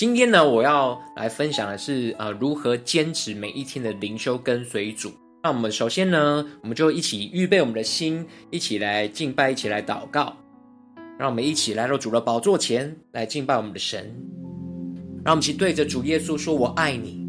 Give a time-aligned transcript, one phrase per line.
[0.00, 5.12] 今天呢，我要来分享的是呃，如何坚持每一天的灵修跟随主。
[5.42, 10.34] 那我们首先呢，我们就一起预备我们的心，一起来敬拜，一起来祷告。
[11.18, 14.10] 让我们一起来到主的宝座前来敬拜我们的神。
[15.22, 17.28] 让我们一起对着主耶稣说：“我爱你。”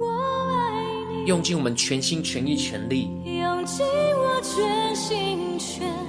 [0.00, 0.72] 我爱
[1.12, 3.10] 你，用尽我们全心全意全力。
[3.26, 6.05] 用尽我全心全意全力。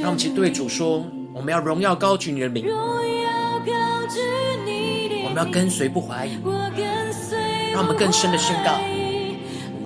[0.00, 1.02] 让我们一起对主说
[1.32, 2.66] ：“我们要荣耀高举你的名。”。
[5.24, 6.32] 我们要跟随不怀疑。
[7.72, 8.78] 让我们更深的宣告。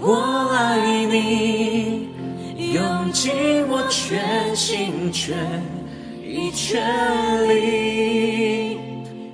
[0.01, 2.09] 我爱你，
[2.75, 3.33] 用尽
[3.69, 5.63] 我全心全
[6.25, 8.79] 意全力，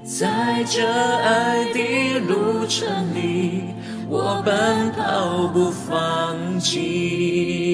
[0.03, 3.63] 在这爱的路程里，
[4.09, 7.68] 我奔跑不放弃。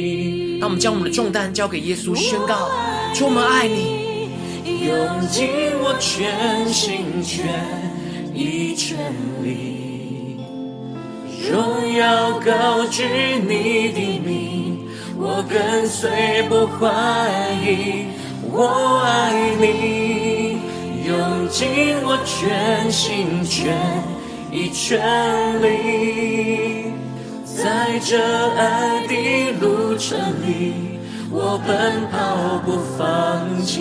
[0.65, 2.71] 让我们将我们的重担交给耶稣，宣告：
[3.13, 4.31] 主，我们爱你，
[4.87, 5.47] 用尽
[5.83, 7.45] 我全心全
[8.33, 8.97] 意全
[9.43, 10.41] 力。
[11.53, 13.05] 荣耀高举
[13.47, 16.89] 你的名，我跟随不怀
[17.63, 18.07] 疑。
[18.51, 20.57] 我爱你，
[21.07, 23.77] 用尽我全心全
[24.51, 24.99] 意全
[25.61, 26.84] 力，
[27.57, 28.19] 在这
[28.57, 30.99] 爱的路程里，
[31.31, 33.75] 我奔跑不放弃。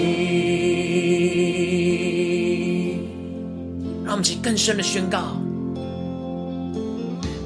[4.05, 5.35] 让我们去更深的宣告。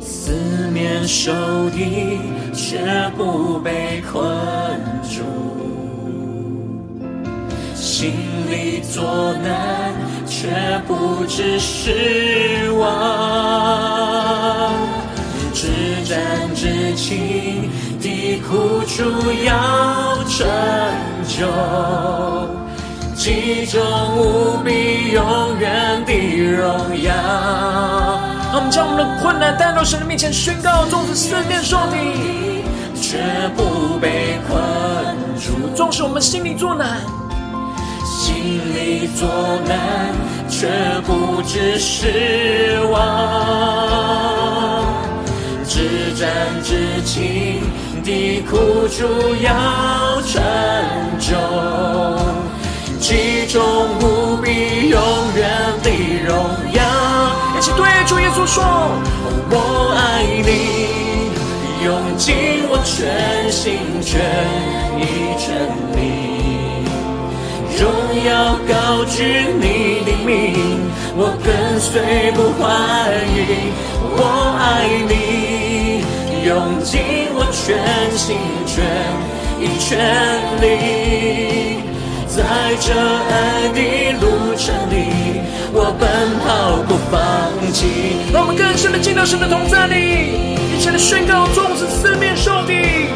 [0.01, 0.33] 四
[0.73, 1.31] 面受
[1.69, 2.19] 敌，
[2.53, 2.77] 却
[3.15, 4.21] 不被困
[5.03, 5.23] 住；
[7.73, 8.11] 心
[8.51, 9.93] 里作难，
[10.27, 10.49] 却
[10.85, 14.46] 不致失望。
[16.07, 17.69] 至暂至轻
[17.99, 19.03] 的苦楚
[19.43, 19.51] 要
[20.23, 20.47] 成
[21.27, 21.45] 就，
[23.13, 23.81] 其中
[24.15, 26.13] 无比永远的
[26.55, 26.63] 荣
[27.03, 27.11] 耀。
[28.53, 31.97] 让我们将我们的困难带到神的面前，宣告：纵使四面受敌，
[33.01, 33.17] 却
[33.57, 34.57] 不被困
[35.35, 37.01] 住；纵使我们心里作难，
[38.05, 38.33] 心
[38.73, 39.27] 里作
[39.67, 40.15] 难，
[40.47, 40.69] 却
[41.05, 44.76] 不致失望。
[45.67, 46.29] 至战
[46.63, 47.61] 至轻
[48.03, 49.05] 的苦楚
[49.41, 49.51] 要
[50.21, 50.41] 成
[51.19, 51.35] 就，
[52.99, 53.61] 极重
[53.99, 54.97] 无比永
[55.35, 55.49] 远
[55.83, 55.89] 的
[56.25, 56.33] 荣
[56.71, 56.81] 耀。
[57.57, 58.63] 一起对主耶稣说
[59.51, 60.49] ：“我爱你，
[61.83, 62.33] 用尽
[62.69, 64.21] 我全心全
[64.97, 65.03] 意
[65.37, 65.67] 全
[65.97, 65.99] 力，
[67.77, 67.83] 荣
[68.25, 69.15] 耀高举
[69.59, 70.86] 你的名，
[71.19, 72.69] 我跟随不怀
[73.33, 73.73] 疑。
[74.19, 74.21] 我
[74.61, 76.05] 爱你，
[76.45, 77.01] 用尽
[77.33, 77.81] 我全
[78.15, 78.85] 心全
[79.59, 79.97] 意全
[80.61, 81.81] 力，
[82.27, 82.37] 在
[82.79, 83.79] 这爱的
[84.21, 85.41] 路程里，
[85.73, 86.05] 我奔
[86.45, 86.45] 跑
[86.87, 87.15] 不放
[87.73, 88.21] 弃。
[88.31, 93.09] 让我们更深的进到神的同在里，一起来宣告：纵使四面受敌，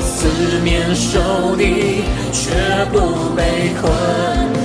[0.00, 2.50] 四面受敌却
[2.92, 3.90] 不被困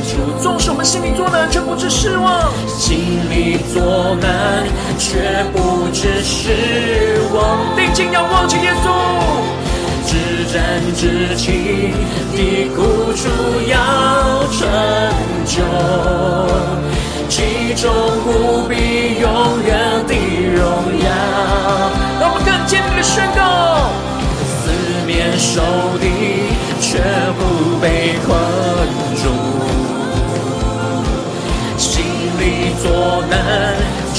[0.05, 2.97] 住；纵使我们心里作难，却不知失望；心
[3.29, 4.63] 里作难，
[4.97, 7.75] 却不知失望。
[7.75, 8.85] 定睛仰望着耶稣。
[10.07, 10.13] 至
[10.53, 10.61] 战
[10.95, 11.91] 至情
[12.31, 13.27] 的苦楚
[13.67, 13.75] 要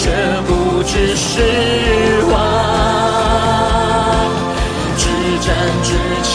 [0.07, 0.13] 却
[0.47, 1.43] 不知失
[2.31, 2.33] 望。
[4.97, 5.03] 至
[5.41, 5.47] 暂
[5.83, 5.89] 至
[6.23, 6.33] 情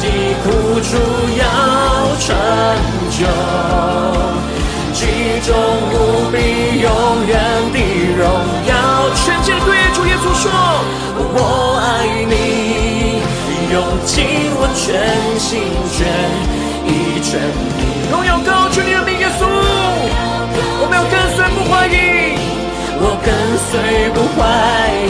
[0.00, 0.04] 的
[0.42, 0.44] 苦
[0.82, 0.90] 楚
[1.38, 1.42] 要
[2.20, 2.28] 成
[3.10, 3.18] 就，
[4.92, 5.00] 极
[5.46, 5.48] 重
[5.94, 5.94] 无
[6.30, 6.36] 比
[6.82, 6.86] 永
[7.26, 7.32] 远
[7.72, 7.76] 的
[8.18, 8.22] 荣
[8.68, 8.70] 耀。
[9.14, 10.44] 全心对主耶稣说：
[11.16, 11.40] 我
[11.80, 11.82] 爱
[12.28, 12.32] 你，
[13.72, 13.74] 用
[14.04, 14.12] 尽
[14.56, 14.84] 我全
[15.40, 15.50] 心
[15.96, 15.98] 全
[16.86, 16.88] 意
[17.22, 17.32] 全
[17.78, 17.93] 力。
[23.00, 23.70] 我跟随
[24.14, 24.38] 不怀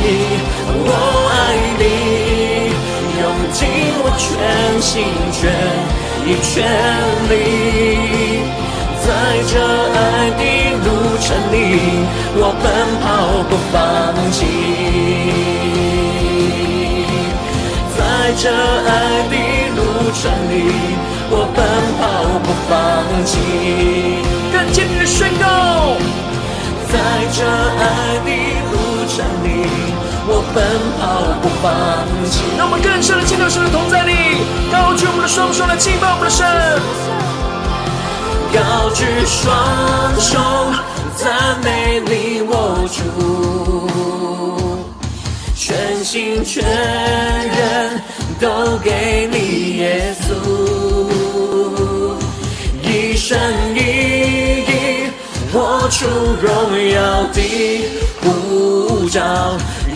[0.05, 0.07] 疑，
[0.87, 0.91] 我
[1.31, 1.33] 爱
[1.79, 1.83] 你。
[3.21, 3.23] 用
[3.53, 3.59] 尽
[4.03, 4.27] 我全
[4.83, 4.93] 心
[5.33, 5.39] 全
[6.27, 6.53] 意全
[7.31, 7.33] 力，
[9.01, 9.07] 在
[9.47, 9.53] 这
[9.95, 9.97] 爱
[10.31, 10.43] 的
[10.85, 10.87] 路
[11.21, 11.55] 程里，
[12.37, 12.65] 我奔
[13.01, 13.05] 跑
[13.49, 13.75] 不放
[14.33, 14.37] 弃。
[17.97, 17.99] 在
[18.37, 18.91] 这爱
[19.31, 19.33] 的
[19.77, 19.79] 路
[20.13, 20.53] 程里，
[21.31, 21.57] 我奔
[21.99, 22.03] 跑
[22.43, 22.73] 不放
[23.25, 23.33] 弃。
[26.95, 26.97] 在
[27.35, 28.31] 这爱的
[28.71, 28.75] 路
[29.11, 29.47] 程里，
[30.29, 30.31] 我。
[30.55, 30.63] 奔
[31.01, 31.03] 跑
[31.43, 31.67] 不放
[32.31, 32.33] 弃。
[32.57, 34.13] 让我们更深的进到神的同在里，
[34.71, 36.47] 高举我们的双手来敬拜我们的神，
[38.55, 39.51] 高举双
[40.21, 40.39] 手
[41.17, 43.03] 赞美你我主，
[45.57, 48.01] 全心全人
[48.39, 50.31] 都给你耶稣，
[52.81, 53.37] 一生
[53.75, 54.14] 一
[55.55, 56.05] 活出
[56.43, 56.51] 荣
[56.91, 57.39] 耀的
[58.21, 59.21] 呼召。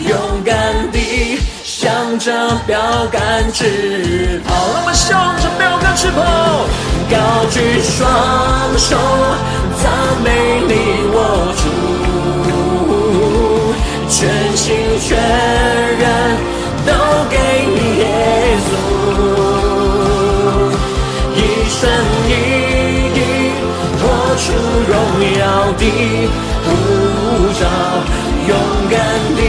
[0.07, 2.31] 勇敢地向着
[2.65, 2.79] 标
[3.11, 6.21] 杆直跑，让我们向着标杆直跑，
[7.11, 7.99] 高举双
[8.77, 8.95] 手
[9.83, 9.91] 赞
[10.23, 10.27] 美
[10.65, 10.71] 你
[11.11, 11.61] 我主，
[14.09, 14.17] 全
[14.55, 14.65] 心
[15.01, 15.09] 全
[15.99, 16.01] 人
[16.87, 16.89] 都
[17.29, 17.35] 给
[17.67, 18.01] 你耶
[18.65, 18.71] 稣，
[25.79, 25.85] 荣耀的
[26.65, 26.67] 呼
[27.59, 27.61] 召，
[28.47, 28.51] 勇
[28.89, 28.97] 敢
[29.35, 29.39] 地。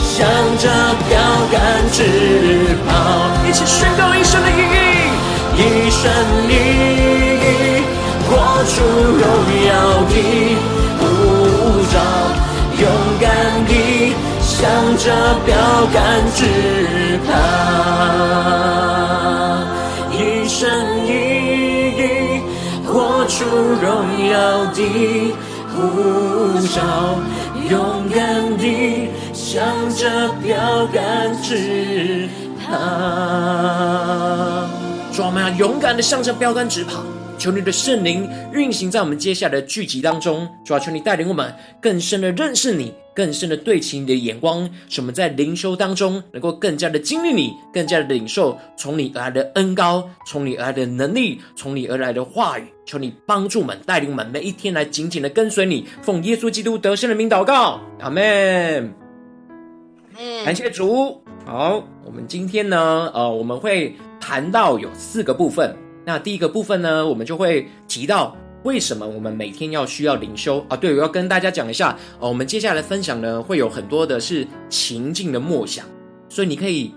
[0.00, 0.26] 向
[0.58, 0.68] 着
[1.08, 1.12] 标
[1.50, 1.54] 杆
[1.92, 2.02] 直
[2.86, 2.90] 跑，
[3.48, 4.76] 一起宣告一生的意义，
[5.56, 5.58] 一
[5.88, 6.02] 生
[6.46, 6.52] 一
[7.40, 7.46] 意
[8.28, 8.28] 活
[8.66, 8.74] 出
[9.16, 9.24] 荣
[9.64, 9.70] 耀
[10.10, 10.14] 的
[10.98, 11.02] 呼
[11.90, 11.96] 召，
[12.82, 12.84] 勇
[13.18, 13.24] 敢
[13.66, 13.72] 地
[14.42, 14.58] 向
[14.98, 15.06] 着
[15.46, 15.48] 标
[15.94, 15.96] 杆
[16.34, 16.38] 直
[17.26, 17.28] 跑，
[20.12, 20.14] 一
[20.46, 20.58] 生
[21.06, 21.08] 一
[21.96, 21.98] 意
[22.84, 23.38] 活出
[23.80, 23.88] 荣
[24.28, 24.34] 耀
[24.74, 25.29] 的
[25.88, 27.18] 呼召，
[27.68, 29.08] 勇敢地。
[29.32, 32.28] 向着标杆直
[32.60, 32.76] 跑，
[35.12, 37.02] 主，我们要勇敢地向着标杆直跑。
[37.40, 41.50] 求你的圣灵运行在我们接下来的聚集当中，主要求你带领我们
[41.80, 52.64] 更深的认识你，更深的对齐你的眼光，使我们在灵修当中能够更加的经历你，更加的领受从你而来的恩膏，从你而来的能力，从你而来的话语。
[52.84, 58.92] 求你帮助我们，带领我们每一天来紧紧的跟随你，奉耶稣基督得胜的名祷告，阿门。
[60.44, 61.22] 感谢主。
[61.46, 65.74] 好，我们今天呢，呃，我们会谈到有四个部分。
[66.10, 70.76] 那第一个部分呢，我们就会提到为什么我们每天要需要灵修啊？
[70.76, 71.96] 对，我要跟大家讲一下。
[72.18, 75.86] 哦，我们接下来分享呢，会有很多的是情境的默想，
[76.28, 76.92] 所以你可以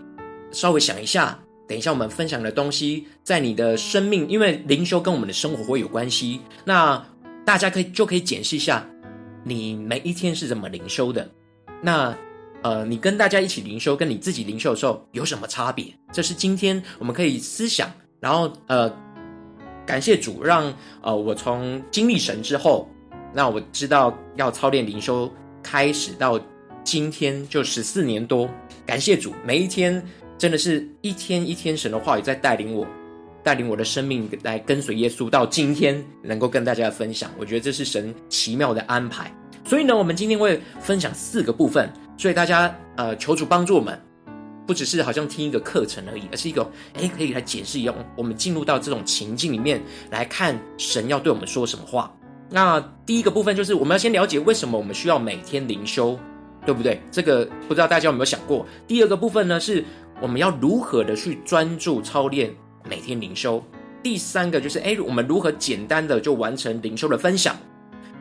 [0.51, 6.41] 稍微想一下，等一下我们分享的东西，在你的生命，因为灵修跟我们的生活会有关系。
[6.65, 6.99] 那
[7.45, 8.83] 大家可以就可以检视一下，
[9.43, 11.29] 你每一天是怎么灵修的。
[11.83, 12.17] 那。
[12.63, 15.93] 呃，你跟大家一起灵修，跟你自己灵修的时候有什么差别？
[16.13, 18.89] 这是今天我们可以思想，然后呃，
[19.85, 22.89] 感谢主让呃我从经历神之后，
[23.33, 25.31] 那我知道要操练灵修，
[25.61, 26.39] 开始到
[26.83, 28.49] 今天就十四年多，
[28.85, 30.03] 感谢主，每一天
[30.37, 32.85] 真的是一天一天神的话语在带领我，
[33.43, 39.31] 带领我的生命来跟随耶稣，到今天能够跟大家分享，我觉得这是神奇妙的安排。
[39.65, 41.91] 所以呢，我们今天会分享四个部分。
[42.15, 43.99] 所以大家呃，求主帮助我们，
[44.65, 47.93] 不只是好像听一个课程而已，而是一个诶，可以来解释一样。
[48.15, 52.13] 我们进入到这种情境里面来看神要对我们说什么话。
[52.49, 56.17] 那第一个部分就是我们要先了解为什么我们需要每天灵修，
[56.65, 57.01] 对不对？
[57.11, 58.65] 这个不知道大家有没有想过。
[58.87, 59.83] 第二个部分呢，是
[60.21, 62.53] 我们要如何的去专注操练
[62.87, 63.63] 每天灵修。
[64.03, 67.55] 第三个就是诶，我们如何简单的就完成灵修的分享。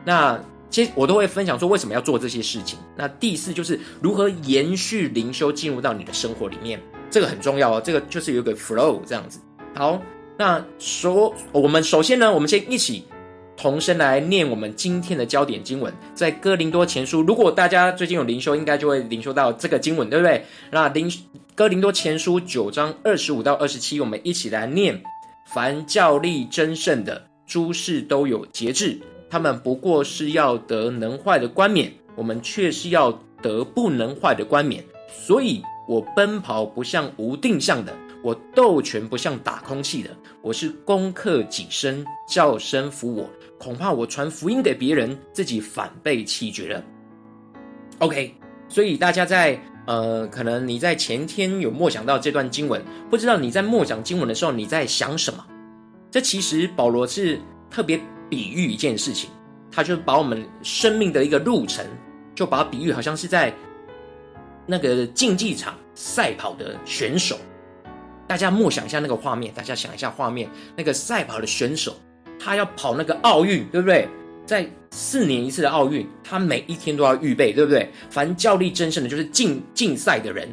[0.05, 0.39] 那
[0.73, 2.79] 其实我都会分享说为什么要做这些事情。
[2.97, 6.81] 那第四就是如何延续灵修进入到你的生活里面，
[7.11, 7.81] 这个很重要哦。
[7.85, 9.39] 这个就是有一个 flow 这样子。
[9.75, 10.01] 好，
[10.35, 13.05] 那首我们首先呢，我们先一起
[13.55, 17.21] 同声来念我们今天的焦点经文，在哥林多前书。
[17.21, 20.43] 如果大家最近有灵修，应该就会灵修到这个经文，对不对？
[20.71, 21.07] 那灵
[21.53, 24.99] 哥林多前书九章二十五到二十七，我们一起来念：
[25.53, 28.99] 凡教力争胜的诸事都有节制。
[29.33, 33.11] 他们不过是要得能坏的冠冕，我们却是要
[33.41, 34.85] 得不能坏的冠冕。
[35.09, 37.91] 所以，我奔跑不像无定向的，
[38.23, 40.11] 我斗拳不像打空气的。
[40.43, 43.27] 我是攻克己身，叫神服我。
[43.57, 46.83] 恐怕我传福音给别人，自己反被弃绝了。
[47.97, 48.35] OK，
[48.69, 55.43] 所以大家在呃，可能你在前天有默想到这段经文，不知道你在默想经文的时候你在想什么？
[56.11, 57.99] 这其实保罗是特别。
[58.33, 59.29] 比喻一件事情，
[59.71, 61.85] 他就把我们生命的一个路程，
[62.33, 63.53] 就把它比喻好像是在
[64.65, 67.37] 那个竞技场赛跑的选手。
[68.27, 71.95] 大家默想一下那个画面，大家想一下画面，那个赛跑的选手，
[72.39, 74.09] 他要跑那个奥运，对不对？
[74.45, 77.87] 在四年一次的奥运，他每一天都要预备，对不对？
[78.09, 80.49] 凡较力争胜的，就是竞竞赛的人。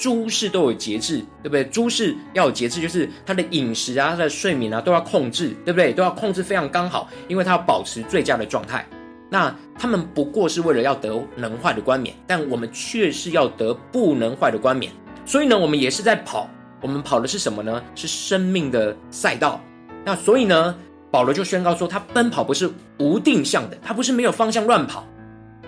[0.00, 1.62] 诸事都有节制，对不对？
[1.64, 5.92] 诸事要有节制，就是他的饮食啊，他的睡眠啊，都要控制，对不对？
[5.92, 8.88] 都要控制非常刚好，因为他要保持最佳的状态。
[9.28, 14.90] 那他们不过是为了要得能坏的冠冕，但我们却是要得不能坏的冠冕。
[15.26, 16.48] 所以呢，我们也是在跑，
[16.80, 17.82] 我们跑的是什么呢？
[17.94, 19.60] 是生命的赛道。
[20.02, 20.74] 那所以呢，
[21.10, 25.06] 保罗就宣告说，他奔跑不是无定向的，他不是没有方向乱跑。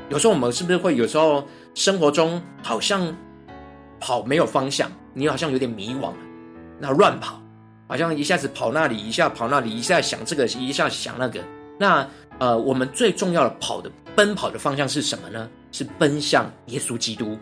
[0.08, 3.14] 有时候我们是不是会有时候生活中好像
[4.02, 6.10] 跑没有方向，你好像有点迷惘，
[6.80, 7.40] 那乱跑，
[7.86, 11.40] 好像一下子跑那里，一下跑那里，一下想这个，一下想那个。
[11.78, 12.04] 那
[12.38, 15.48] 呃，我们最重要的跑的奔跑的方向是什么呢？
[15.70, 17.38] 是奔向耶稣基督。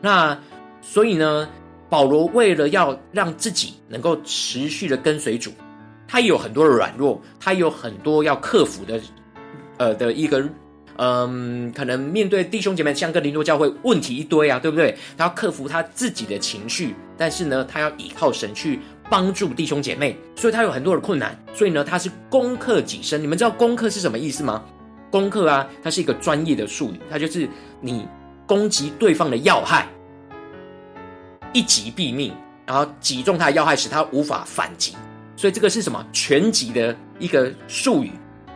[0.00, 0.38] 那
[0.80, 1.48] 所以呢，
[1.88, 5.50] 保罗为了要让自己能够持续的跟随主。
[6.06, 9.00] 他有很多的软弱，他有很多要克服的，
[9.76, 10.48] 呃的一个，
[10.98, 14.96] 嗯，可能面对弟兄姐妹像哥林多教会问题一堆啊，对不对？
[15.16, 21.38] 他要克服他自己的情绪，但是呢，他要依靠神去帮助弟兄姐妹，所以他有很多的困难。
[21.54, 23.22] 所以呢，他是攻克己身。
[23.22, 24.64] 你们知道攻克是什么意思吗？
[25.10, 27.48] 攻克啊，它是一个专业的术语，它就是
[27.80, 28.06] 你
[28.46, 29.88] 攻击对方的要害，
[31.52, 32.34] 一击毙命，
[32.66, 34.94] 然后击中他的要害，使他无法反击。
[35.36, 38.10] 所以这个是什么拳击的一个术语？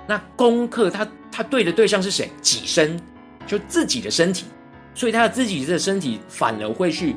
[0.07, 2.31] 那攻克他他对的对象是谁？
[2.43, 3.01] 己身，
[3.47, 4.47] 就自己的身体。
[4.93, 7.15] 所以他的自己的身体反而会去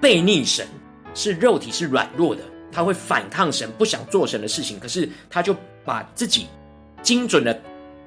[0.00, 0.66] 背逆神，
[1.14, 2.42] 是肉体是软弱的，
[2.72, 4.78] 他会反抗神，不想做神的事情。
[4.80, 5.54] 可是他就
[5.84, 6.48] 把自己
[7.00, 7.58] 精准的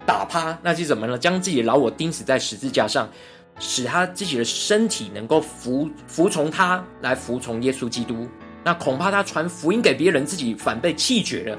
[0.06, 1.18] 打趴，那是怎么呢？
[1.18, 3.10] 将自己的老我钉死在十字架上，
[3.58, 8.28] 使他自己的身体能够服服从他，来服从耶稣基督。
[8.66, 11.58] 那恐怕他传福音给别人，自己反被弃绝了。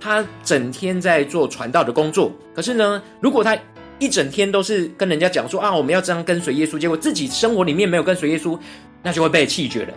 [0.00, 3.56] 他整天在做传道的工作，可是呢，如果他
[3.98, 8.58] 一整天都是跟人家讲说啊，我们要这样跟随耶稣，结果自己生活里面没有跟随耶稣，
[9.02, 9.92] 那就会被弃绝了。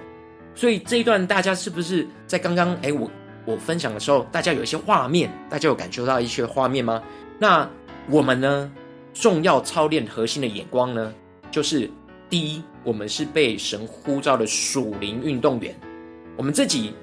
[0.53, 3.09] 所以这一段大家是不是在刚刚诶，我
[3.45, 7.01] 我分享的时候，大家有一些画面，大家有感受到一些画面吗？
[7.39, 7.67] 那
[8.09, 8.69] 我们呢，
[9.13, 11.13] 重要操练核心的眼光呢，
[11.49, 11.89] 就是
[12.29, 15.73] 第一，我们是被神呼召的属灵运动员。
[16.35, 16.93] 我们自己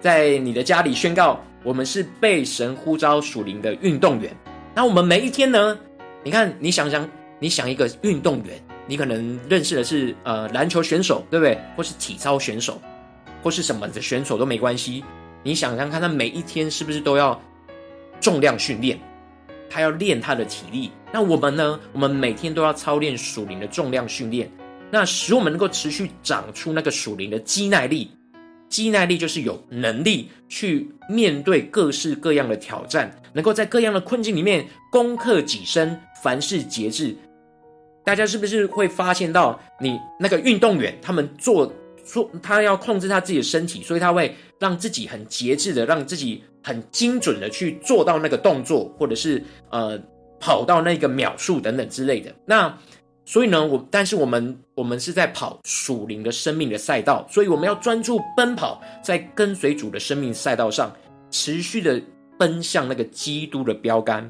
[0.00, 4.34] 在你的家里宣告，我们是被神呼召属灵的运动员。
[4.74, 5.78] 那我们每一天呢？
[6.22, 11.58] 你看，你想想，你想一个运动员，你可能认识的是呃篮球选手，对不对？
[11.76, 12.80] 或是体操选手，
[13.42, 15.02] 或是什么的选手都没关系。
[15.42, 17.40] 你想想看，他每一天是不是都要
[18.20, 18.98] 重量训练？
[19.68, 20.90] 他要练他的体力。
[21.12, 21.80] 那我们呢？
[21.92, 24.50] 我们每天都要操练属灵的重量训练，
[24.90, 28.10] 那使我们能够持续长出那个属灵的肌耐力。
[28.70, 37.14] 肌耐力就是有能力去面对各式各样的挑战，能够在各样的困境里面攻克己身，凡事节制。
[38.02, 41.70] 大家是不是会发现到，你那个运动员，他们做
[42.04, 50.00] 做，他要控制他自己的身体，所以他会让自己很节制的，让自己很精准的去做到那个动作，或者是呃
[50.40, 52.34] 跑到那个秒数等等之类的。
[52.46, 52.78] 那
[53.30, 60.92] 所以呢，我但是我们我们是在跑属灵的生命的赛道，所以我们要专注奔跑在跟随主的生命赛道上，
[61.30, 62.02] 持续的
[62.36, 64.28] 奔向那个基督的标杆。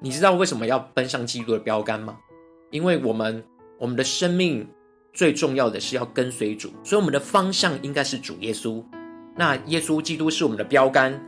[0.00, 2.16] 你知道为什么要奔向基督的标杆吗？
[2.70, 3.44] 因为我们
[3.78, 4.66] 我们的生命
[5.12, 8.82] 最重要的是要跟随主，所以我们的方向应该是主耶稣。
[9.36, 11.22] 那耶稣基督是我们的标杆，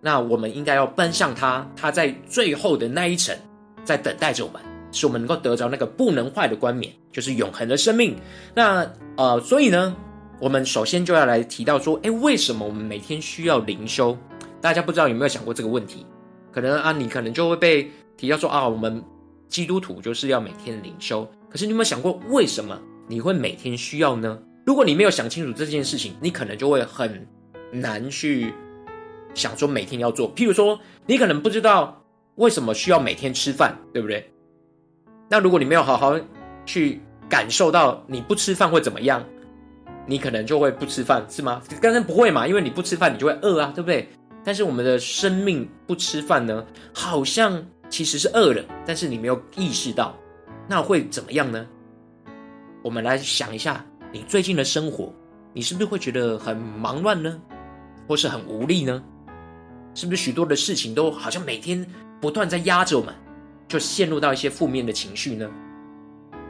[0.00, 3.36] 那我们应该要奔向他，他在最后的那一层
[3.84, 4.62] 在等待着我们。
[4.92, 8.16] 使我们能够得着那个不能坏的冠冕，就是永恒的生命。
[8.54, 9.96] 那呃，所以呢，
[10.40, 14.16] 我们首先就要来提到说，诶，为什么我们每天需要灵修？
[14.60, 16.04] 大家不知道有没有想过这个问题？
[16.52, 19.02] 可能啊，你可能就会被提到说啊，我们
[19.48, 21.28] 基督徒就是要每天灵修。
[21.48, 24.38] 可是你有没有想过，为什么你会每天需要呢？
[24.66, 27.26] 如果你没有想清楚这件事情，你可能就会很
[27.72, 28.52] 难去
[29.34, 30.34] 想说每天要做。
[30.34, 32.04] 譬如说，你可能不知道
[32.34, 34.30] 为什么需要每天吃饭，对不对？
[35.28, 36.18] 那如果你没有好好
[36.64, 39.22] 去感受到你不吃饭会怎么样，
[40.06, 41.62] 你可能就会不吃饭，是吗？
[41.82, 44.08] 当然不会嘛，因为你不吃饭，你就会饿啊，对不对？
[44.44, 50.16] 但是我们的生命不吃饭呢，好像其实是饿了，但是你没有意识到，
[50.66, 51.66] 那会怎么样呢？
[52.82, 55.12] 我们来想一下，你最近的生活，
[55.52, 57.38] 你是不是会觉得很忙乱呢？
[58.06, 59.02] 或是很无力呢？
[59.94, 61.84] 是不是许多的事情都好像每天
[62.20, 63.14] 不断在压着我们？
[63.68, 65.48] 就陷入到一些负面的情绪呢？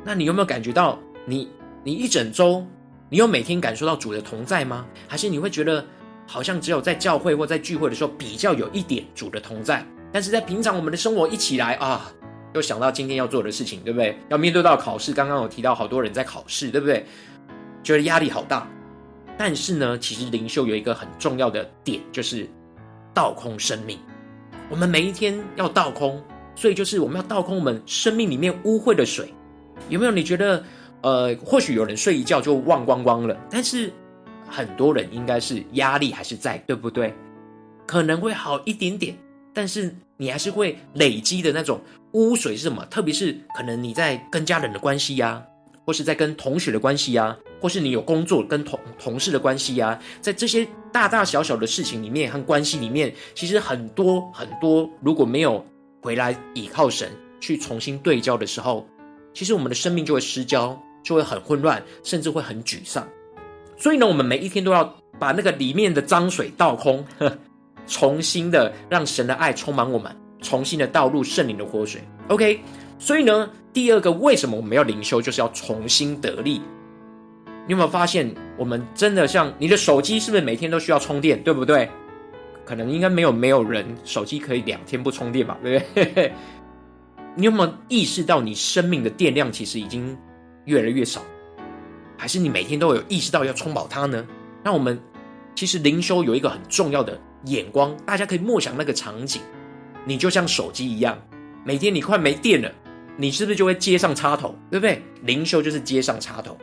[0.04, 1.50] 那你有没有感觉到你，
[1.82, 2.64] 你一整周，
[3.10, 4.86] 你有每天感受到主的同在吗？
[5.08, 5.84] 还是你会觉得
[6.26, 12.10] 好像只有在教会或在聚会的时候比较有一点主的同在，但是在平常我们的生活一起来啊，
[12.54, 14.16] 又想到今天要做的事情，对不对？
[14.28, 17.04] 要面对到考试，刚刚有提到好多人在考试，对不对？
[17.82, 18.66] 觉得压力好大。
[19.36, 22.48] 但是呢，其实灵修有一个很重要的点，就是
[23.12, 23.98] 倒空生命。
[24.70, 26.22] 我们每一天要倒空。
[26.58, 29.32] 所以就是我们要倒空我们生命里面污秽的水。
[29.88, 30.10] 有没有？
[30.10, 30.64] 你觉得，
[31.02, 33.92] 呃，或许有人睡一觉就忘光光了，但是
[34.48, 37.14] 很多人应该是压力还是在，对不对？
[37.86, 39.16] 可能会好一点点，
[39.54, 41.80] 但是你还是会累积的那种
[42.12, 42.84] 污水是什么？
[42.86, 45.40] 特别是可能你在跟家人的关系呀、
[45.86, 55.64] 或是在跟同学的关系呀、或是你有工作跟同同事的关系呀、在这些大大小小的事情里面和关系里面，其实很多很多，如果没有
[56.00, 58.86] 回来倚靠神去重新对焦的时候，
[59.34, 63.06] 其实我们的生命就会失焦，就会很混乱，甚至会很沮丧。
[63.76, 64.84] 所以呢，我们每一天都要
[65.18, 67.04] 把那个里面的脏水倒空。
[67.18, 67.30] 呵
[67.90, 72.02] 重新的让神的爱充满我们，重新的倒入圣灵的活水。
[72.28, 72.60] OK，
[72.98, 76.60] 所以呢，第二个为什么我们要灵修，就是要重新得力。
[77.66, 81.88] 你有没有发现，我们真的像你的手机，是不是每天都需要充电，对不对？
[82.68, 86.30] 可能应该没有没有人手机可以两天不充电吧，对不对？
[87.34, 90.14] 你有没有意识到，你生命的电量其实已经
[90.66, 91.22] 越来越少？
[92.18, 94.26] 还是你每天都有意识到要充饱它呢？
[94.62, 95.00] 那我们
[95.54, 97.18] 其实灵修有一个很重要的。
[97.44, 99.40] 眼光，大家可以默想那个场景，
[100.04, 101.16] 你就像手机一样，
[101.64, 102.70] 每天你快没电了，
[103.16, 105.00] 你是不是就会接上插头，对不对？
[105.22, 106.58] 灵修就是接上插头，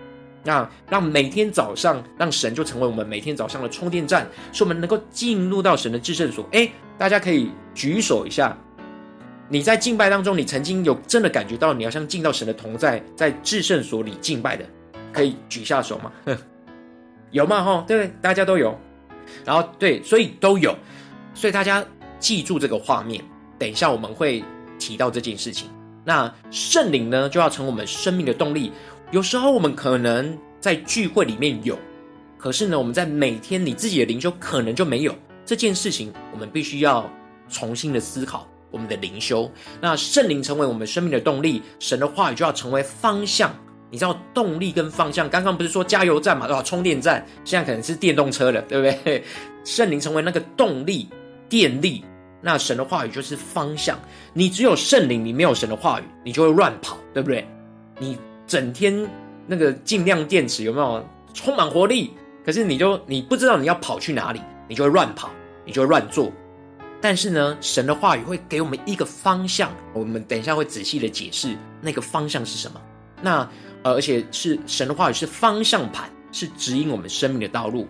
[0.45, 6.47] 那让每天早上，让神就成为我们每天早上的充电站，使我们能够进入到神的至圣所。
[6.51, 8.55] 诶，大家可以举手一下，
[9.49, 14.63] 你在敬拜当中，你曾经有真的感觉到你要像进到神的同在，在至圣所里敬拜的，
[15.11, 16.11] 可以举下手吗？
[17.31, 17.63] 有吗？
[17.63, 18.13] 哈，对不对？
[18.21, 18.77] 大家都有。
[19.43, 20.75] 然后对，所以都有，
[21.33, 21.83] 所以大家
[22.19, 23.23] 记住这个画面。
[23.57, 24.43] 等一下我们会
[24.77, 25.67] 提到这件事情。
[26.03, 28.71] 那圣灵呢，就要成为我们生命的动力。
[29.15, 31.79] 有时候我们可能在聚会里面有，
[32.37, 36.11] 可是呢，我们在每天你自己的灵修可能就没有这件事情。
[36.33, 37.09] 我们必须要
[37.47, 39.49] 重新的思考我们的灵修。
[39.79, 43.55] 那圣灵成为我们生命的动力，神的话语就要成为方向。
[43.89, 46.61] 你知道动力跟方向，刚刚不是说加油站嘛，对吧？
[46.61, 49.23] 充电站现在可能是电动车了，对不对？
[49.63, 51.07] 圣灵成为那个动力、
[51.47, 52.03] 电力，
[52.41, 53.97] 那神的话语就是方向。
[54.33, 57.47] 你只有圣灵，你没有神的话语，你就会乱跑，对不对？
[57.97, 59.07] 你整天
[59.47, 62.11] 那个尽量电池有没有充满活力？
[62.45, 65.29] 可是你就你不知道你要跑去哪里，你就会乱跑，
[65.65, 66.31] 你就会乱做。
[67.01, 72.81] 但是呢，神的话语会给我们一个方向，我们等一下会仔细的解释那个方向是什么。
[73.21, 73.49] 那
[73.83, 73.93] 呃。
[73.93, 77.87] 而且是神的话语是方向盘，是指引我们生命的道路。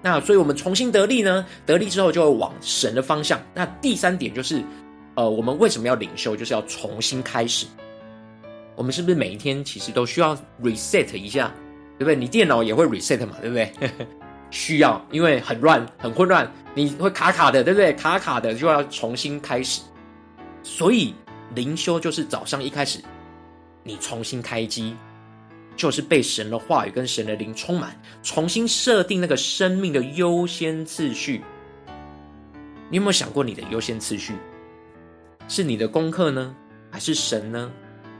[0.00, 1.44] 那所以，我们重新得力呢？
[1.66, 3.40] 得力之后，就会往神的方向。
[3.54, 4.62] 那第三点就是，
[5.16, 6.36] 呃，我们为什么要领袖？
[6.36, 7.66] 就是要重新开始。
[8.78, 11.52] 我们是不是每一天其实都需要 reset 一下？
[11.98, 12.14] 对不对？
[12.14, 13.34] 你电脑也会 reset 嘛？
[13.40, 13.72] 对不对？
[14.52, 17.92] 需要，因为很乱、很混乱，你会卡卡的，对不对？
[17.94, 19.82] 卡卡的就要重新开始。
[20.62, 21.12] 所以
[21.56, 23.00] 灵修就是早上一开始，
[23.82, 24.94] 你重新开机。
[25.76, 31.42] 就是被神的话语跟神的灵充满，重新设定那个生命的优先次序。
[32.90, 34.34] 你有没有想过你的优先次序？
[35.48, 36.54] 是你的功课呢，
[36.90, 37.70] 还是神呢，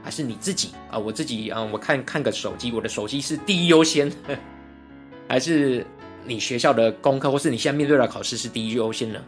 [0.03, 0.97] 还是你自己啊？
[0.97, 4.11] 我自己啊，我看看个手机，我的手机是第一优先，
[5.27, 5.85] 还是
[6.25, 9.19] 你学校的功课，或是你现在面对的考试是第一优先呢？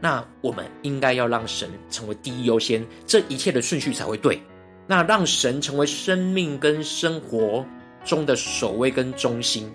[0.00, 4.40] 那我们应该要让神成为第一优先，这一切的顺序才会对。
[4.86, 7.64] 那让神成为生命跟生活
[8.04, 9.70] 中的首位跟中心。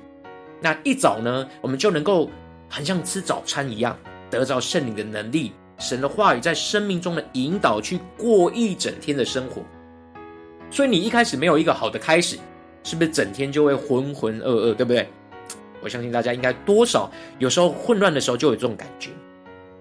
[0.60, 2.30] 那一早呢，我们就能够
[2.68, 3.98] 很像吃早餐一样，
[4.30, 9.62] 得着圣灵的能力，神的话语在生命中的引导，去过一整天的生活。
[10.70, 12.38] 所以你一开始没有一个好的开始，
[12.84, 15.08] 是不是整天就会浑浑噩噩，对不对？
[15.82, 19.12] 我相信大家应该多少有时候混乱的时候就有这种感觉。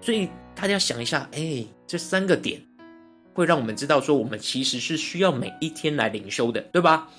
[0.01, 2.61] 所以大家想一下，哎，这三个点。
[3.33, 7.09] 会让我们知道说，我们其实是需要每一天来灵修的，对吧？